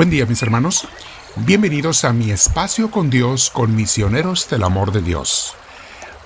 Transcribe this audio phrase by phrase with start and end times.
[0.00, 0.88] Buen día mis hermanos,
[1.36, 5.52] bienvenidos a mi espacio con Dios con misioneros del amor de Dios.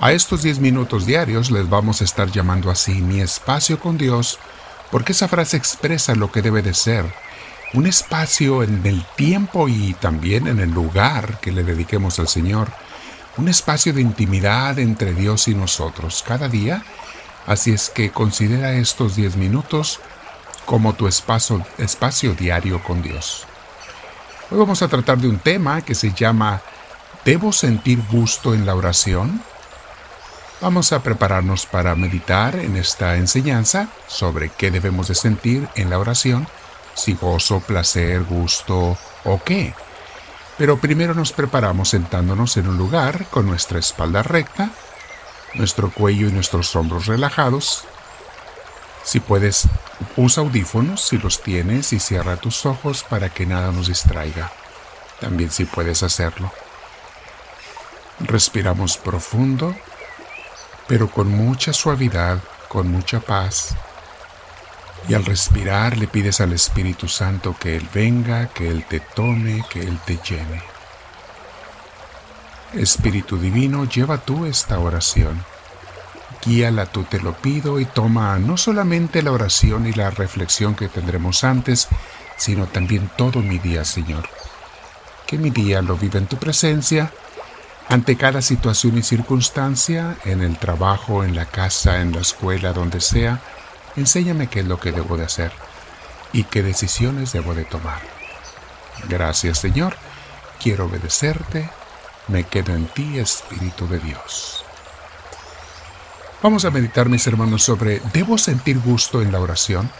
[0.00, 4.40] A estos 10 minutos diarios les vamos a estar llamando así mi espacio con Dios
[4.90, 7.04] porque esa frase expresa lo que debe de ser,
[7.72, 12.72] un espacio en el tiempo y también en el lugar que le dediquemos al Señor,
[13.36, 16.82] un espacio de intimidad entre Dios y nosotros cada día,
[17.46, 20.00] así es que considera estos 10 minutos
[20.66, 23.46] como tu espacio, espacio diario con Dios.
[24.52, 26.60] Hoy vamos a tratar de un tema que se llama
[27.24, 29.40] ¿Debo sentir gusto en la oración?
[30.60, 36.00] Vamos a prepararnos para meditar en esta enseñanza sobre qué debemos de sentir en la
[36.00, 36.48] oración,
[36.94, 39.72] si gozo, placer, gusto o qué.
[40.58, 44.70] Pero primero nos preparamos sentándonos en un lugar con nuestra espalda recta,
[45.54, 47.84] nuestro cuello y nuestros hombros relajados.
[49.04, 49.68] Si puedes,
[50.16, 54.50] Usa audífonos si los tienes y cierra tus ojos para que nada nos distraiga.
[55.20, 56.50] También si puedes hacerlo.
[58.20, 59.74] Respiramos profundo,
[60.88, 63.76] pero con mucha suavidad, con mucha paz.
[65.08, 69.64] Y al respirar le pides al Espíritu Santo que Él venga, que Él te tome,
[69.70, 70.62] que Él te llene.
[72.74, 75.44] Espíritu Divino, lleva tú esta oración
[76.44, 80.88] guíala tú te lo pido y toma no solamente la oración y la reflexión que
[80.88, 81.88] tendremos antes,
[82.36, 84.28] sino también todo mi día, Señor.
[85.26, 87.12] Que mi día lo viva en tu presencia,
[87.88, 93.00] ante cada situación y circunstancia, en el trabajo, en la casa, en la escuela, donde
[93.00, 93.40] sea,
[93.96, 95.52] enséñame qué es lo que debo de hacer
[96.32, 98.00] y qué decisiones debo de tomar.
[99.08, 99.96] Gracias, Señor.
[100.62, 101.68] Quiero obedecerte.
[102.28, 104.64] Me quedo en ti, Espíritu de Dios.
[106.42, 109.90] Vamos a meditar, mis hermanos, sobre ¿debo sentir gusto en la oración?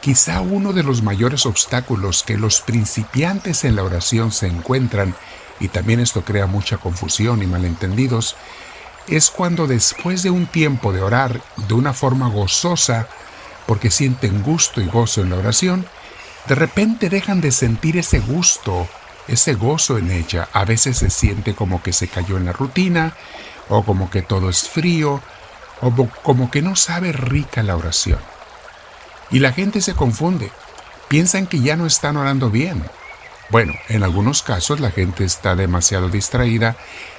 [0.00, 5.14] Quizá uno de los mayores obstáculos que los principiantes en la oración se encuentran,
[5.60, 8.34] y también esto crea mucha confusión y malentendidos,
[9.06, 13.06] es cuando después de un tiempo de orar de una forma gozosa,
[13.66, 15.86] porque sienten gusto y gozo en la oración,
[16.48, 18.88] de repente dejan de sentir ese gusto,
[19.28, 20.48] ese gozo en ella.
[20.52, 23.14] A veces se siente como que se cayó en la rutina,
[23.68, 25.22] o como que todo es frío,
[26.22, 28.18] como que no sabe rica la oración.
[29.30, 30.50] Y la gente se confunde,
[31.08, 32.84] piensan que ya no están orando bien.
[33.50, 36.76] Bueno, en algunos casos la gente está demasiado distraída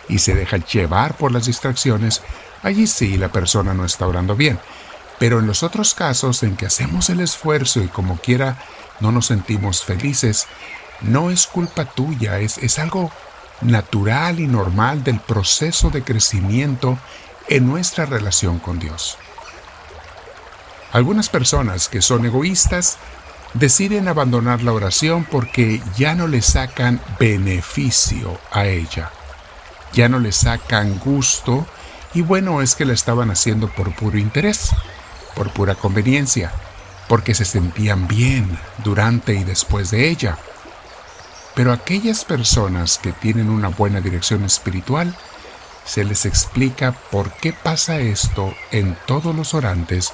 [0.07, 2.21] y se deja llevar por las distracciones,
[2.63, 4.59] allí sí la persona no está orando bien.
[5.19, 8.57] Pero en los otros casos en que hacemos el esfuerzo y como quiera
[8.99, 10.47] no nos sentimos felices,
[11.01, 13.11] no es culpa tuya, es, es algo
[13.61, 16.97] natural y normal del proceso de crecimiento
[17.47, 19.17] en nuestra relación con Dios.
[20.91, 22.97] Algunas personas que son egoístas
[23.53, 29.11] deciden abandonar la oración porque ya no le sacan beneficio a ella,
[29.93, 31.65] ya no le sacan gusto
[32.13, 34.71] y bueno es que la estaban haciendo por puro interés,
[35.35, 36.51] por pura conveniencia,
[37.07, 40.37] porque se sentían bien durante y después de ella.
[41.55, 45.15] Pero aquellas personas que tienen una buena dirección espiritual
[45.85, 50.13] se les explica por qué pasa esto en todos los orantes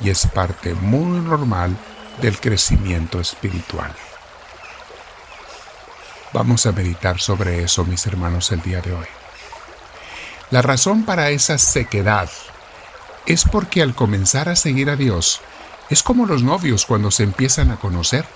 [0.00, 1.76] y es parte muy normal
[2.20, 3.92] del crecimiento espiritual.
[6.32, 9.06] Vamos a meditar sobre eso, mis hermanos, el día de hoy.
[10.50, 12.30] La razón para esa sequedad
[13.26, 15.40] es porque al comenzar a seguir a Dios,
[15.90, 18.26] es como los novios cuando se empiezan a conocer.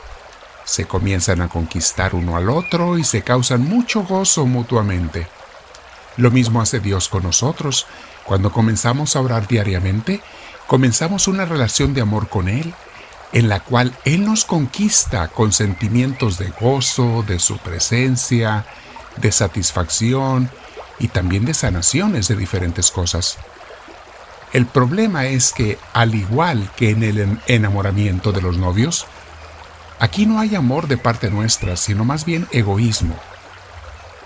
[0.65, 5.27] Se comienzan a conquistar uno al otro y se causan mucho gozo mutuamente.
[6.17, 7.87] Lo mismo hace Dios con nosotros.
[8.25, 10.21] Cuando comenzamos a orar diariamente,
[10.67, 12.75] comenzamos una relación de amor con Él,
[13.33, 18.67] en la cual Él nos conquista con sentimientos de gozo, de su presencia,
[19.17, 20.51] de satisfacción
[20.99, 23.39] y también de sanaciones de diferentes cosas.
[24.53, 29.07] El problema es que, al igual que en el enamoramiento de los novios,
[29.99, 33.19] aquí no hay amor de parte nuestra, sino más bien egoísmo.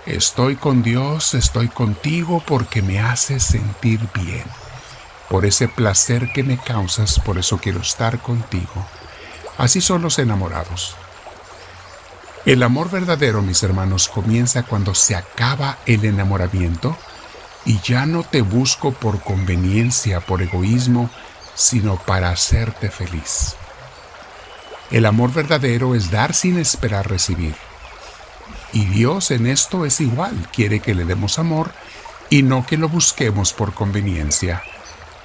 [0.07, 4.45] Estoy con Dios, estoy contigo porque me haces sentir bien.
[5.29, 8.87] Por ese placer que me causas, por eso quiero estar contigo.
[9.57, 10.95] Así son los enamorados.
[12.45, 16.95] El amor verdadero, mis hermanos, comienza cuando se acaba el enamoramiento
[17.65, 21.09] y ya no te busco por conveniencia, por egoísmo,
[21.53, 23.57] sino para hacerte feliz.
[24.89, 27.66] El amor verdadero es dar sin esperar recibir.
[28.73, 31.71] Y Dios en esto es igual, quiere que le demos amor
[32.29, 34.61] y no que lo busquemos por conveniencia.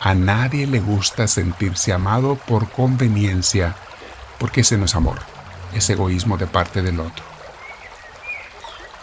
[0.00, 3.76] A nadie le gusta sentirse amado por conveniencia,
[4.38, 5.20] porque ese no es amor.
[5.74, 7.24] es egoísmo de parte del otro.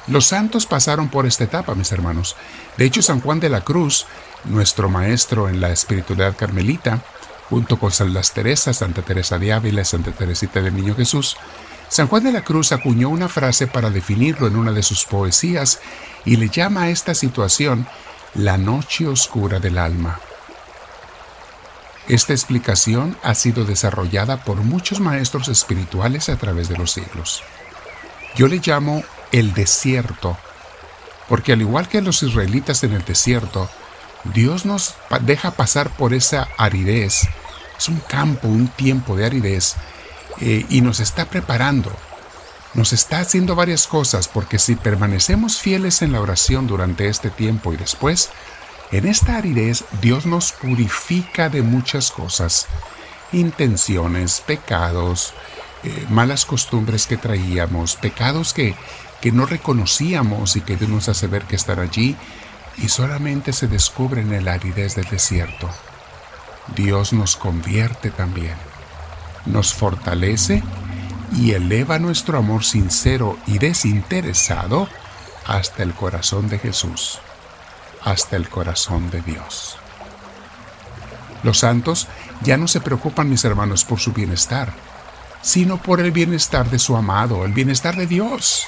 [0.08, 2.36] Los santos pasaron por esta etapa, mis hermanos.
[2.78, 4.06] De hecho, San Juan de la Cruz,
[4.46, 7.00] nuestro maestro en la espiritualidad carmelita,
[7.50, 11.38] junto con Las Teresas, Santa Teresa de Ávila y Santa Teresita del Niño Jesús,
[11.90, 15.80] San Juan de la Cruz acuñó una frase para definirlo en una de sus poesías
[16.24, 17.88] y le llama a esta situación
[18.36, 20.20] la noche oscura del alma.
[22.08, 27.44] Esta explicación ha sido desarrollada por muchos maestros espirituales a través de los siglos.
[28.36, 30.38] Yo le llamo el desierto,
[31.28, 33.70] porque al igual que los israelitas en el desierto,
[34.24, 37.28] Dios nos deja pasar por esa aridez.
[37.78, 39.76] Es un campo, un tiempo de aridez,
[40.42, 41.92] eh, y nos está preparando.
[42.74, 47.74] Nos está haciendo varias cosas, porque si permanecemos fieles en la oración durante este tiempo
[47.74, 48.30] y después,
[48.92, 52.68] en esta aridez Dios nos purifica de muchas cosas,
[53.32, 55.34] intenciones, pecados,
[55.84, 58.76] eh, malas costumbres que traíamos, pecados que,
[59.22, 62.16] que no reconocíamos y que Dios nos hace ver que están allí
[62.78, 65.70] y solamente se descubren en la aridez del desierto.
[66.76, 68.56] Dios nos convierte también,
[69.50, 70.64] nos fortalece
[71.36, 74.88] y eleva nuestro amor sincero y desinteresado
[75.46, 77.20] hasta el corazón de Jesús,
[78.04, 79.78] hasta el corazón de Dios.
[81.44, 82.08] Los santos
[82.42, 84.74] ya no se preocupan, mis hermanos, por su bienestar,
[85.42, 88.68] sino por el bienestar de su amado, el bienestar de Dios.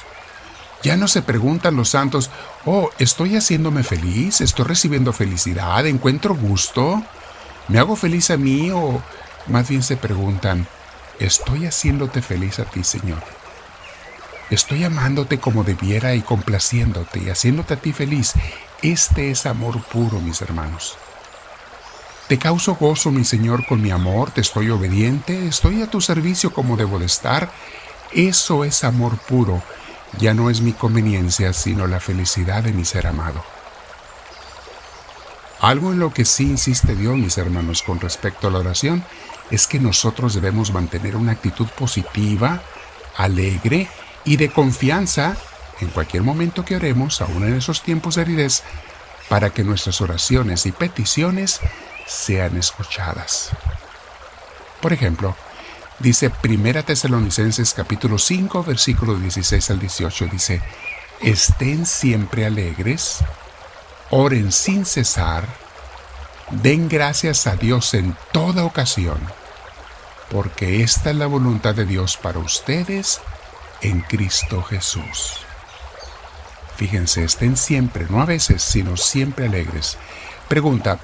[0.82, 2.30] Ya no se preguntan los santos,
[2.64, 4.40] oh, ¿estoy haciéndome feliz?
[4.40, 5.86] ¿Estoy recibiendo felicidad?
[5.86, 7.02] ¿Encuentro gusto?
[7.68, 8.70] ¿Me hago feliz a mí?
[8.72, 9.00] O
[9.46, 10.66] más bien se preguntan,
[11.18, 13.22] ¿estoy haciéndote feliz a ti, Señor?
[14.50, 18.34] ¿Estoy amándote como debiera y complaciéndote y haciéndote a ti feliz?
[18.82, 20.96] Este es amor puro, mis hermanos.
[22.28, 26.52] Te causo gozo, mi Señor, con mi amor, te estoy obediente, estoy a tu servicio
[26.52, 27.50] como debo de estar.
[28.12, 29.62] Eso es amor puro
[30.18, 33.42] ya no es mi conveniencia, sino la felicidad de mi ser amado.
[35.60, 39.04] Algo en lo que sí insiste Dios, mis hermanos, con respecto a la oración,
[39.50, 42.62] es que nosotros debemos mantener una actitud positiva,
[43.16, 43.88] alegre
[44.24, 45.36] y de confianza
[45.80, 48.62] en cualquier momento que oremos, aún en esos tiempos de aridez,
[49.28, 51.60] para que nuestras oraciones y peticiones
[52.06, 53.50] sean escuchadas.
[54.80, 55.36] Por ejemplo,
[56.02, 60.60] Dice Primera Tesalonicenses capítulo 5 versículo 16 al 18 dice,
[61.20, 63.18] "Estén siempre alegres,
[64.10, 65.46] oren sin cesar,
[66.50, 69.18] den gracias a Dios en toda ocasión,
[70.30, 73.20] porque esta es la voluntad de Dios para ustedes
[73.80, 75.38] en Cristo Jesús."
[76.76, 79.98] Fíjense, estén siempre, no a veces, sino siempre alegres.
[80.48, 80.98] Pregunta,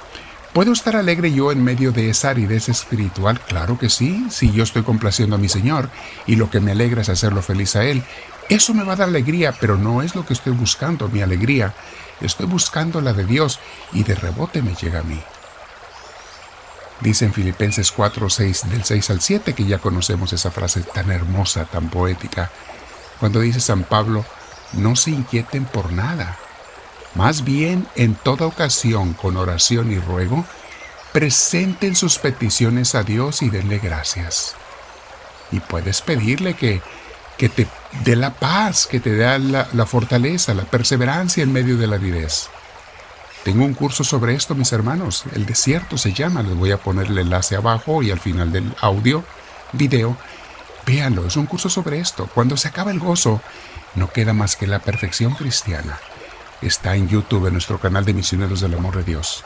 [0.53, 3.39] ¿Puedo estar alegre yo en medio de esa aridez espiritual?
[3.39, 5.91] Claro que sí, si yo estoy complaciendo a mi Señor
[6.27, 8.03] y lo que me alegra es hacerlo feliz a Él.
[8.49, 11.75] Eso me va a dar alegría, pero no es lo que estoy buscando, mi alegría.
[12.21, 13.61] Estoy buscando la de Dios
[13.93, 15.21] y de rebote me llega a mí.
[17.01, 21.11] Dice en Filipenses 4, 6, del 6 al 7, que ya conocemos esa frase tan
[21.13, 22.51] hermosa, tan poética,
[23.21, 24.25] cuando dice San Pablo,
[24.73, 26.39] no se inquieten por nada
[27.15, 30.45] más bien, en toda ocasión, con oración y ruego,
[31.13, 34.55] presenten sus peticiones a Dios y denle gracias.
[35.51, 36.83] Y puedes pedirle que,
[37.37, 37.67] que te
[38.05, 41.97] dé la paz, que te dé la, la, fortaleza, la perseverancia en medio de la
[41.97, 42.49] aridez.
[43.45, 45.25] Tengo un curso sobre esto, mis hermanos.
[45.35, 46.43] El desierto se llama.
[46.43, 49.25] Les voy a poner el enlace abajo y al final del audio,
[49.73, 50.17] video.
[50.87, 52.29] Véanlo, es un curso sobre esto.
[52.35, 53.41] Cuando se acaba el gozo,
[53.95, 55.99] no queda más que la perfección cristiana
[56.63, 59.45] está en YouTube, en nuestro canal de Misioneros del Amor de Dios.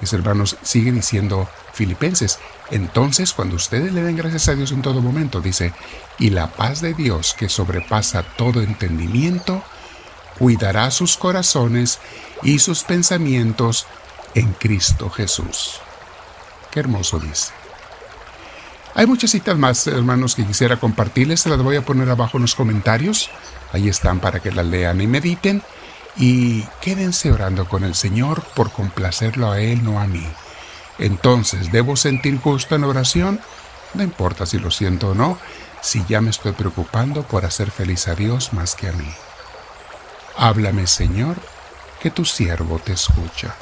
[0.00, 2.38] Mis hermanos, sigue diciendo Filipenses,
[2.70, 5.72] entonces cuando ustedes le den gracias a Dios en todo momento, dice,
[6.18, 9.62] y la paz de Dios que sobrepasa todo entendimiento,
[10.38, 11.98] cuidará sus corazones
[12.42, 13.86] y sus pensamientos
[14.34, 15.80] en Cristo Jesús.
[16.70, 17.52] Qué hermoso dice.
[18.94, 21.40] Hay muchas citas más, hermanos, que quisiera compartirles.
[21.40, 23.30] Se las voy a poner abajo en los comentarios.
[23.72, 25.62] Ahí están para que las lean y mediten
[26.16, 30.26] y quédense orando con el Señor por complacerlo a Él, no a mí.
[30.98, 33.40] Entonces, ¿debo sentir gusto en oración?
[33.94, 35.38] No importa si lo siento o no,
[35.82, 39.08] si ya me estoy preocupando por hacer feliz a Dios más que a mí.
[40.36, 41.36] Háblame, Señor,
[42.00, 43.54] que tu siervo te escucha.